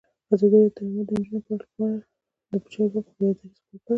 [0.33, 1.99] ازادي راډیو د تعلیمات د نجونو لپاره لپاره
[2.61, 3.89] د چارواکو دریځ خپور کړی.